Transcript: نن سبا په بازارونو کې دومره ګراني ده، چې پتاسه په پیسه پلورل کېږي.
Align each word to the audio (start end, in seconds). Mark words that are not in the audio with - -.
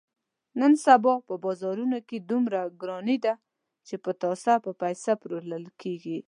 نن 0.59 0.73
سبا 0.85 1.13
په 1.27 1.33
بازارونو 1.43 1.97
کې 2.07 2.17
دومره 2.29 2.59
ګراني 2.81 3.17
ده، 3.25 3.33
چې 3.87 3.95
پتاسه 4.05 4.53
په 4.65 4.71
پیسه 4.81 5.11
پلورل 5.21 5.65
کېږي. 5.81 6.17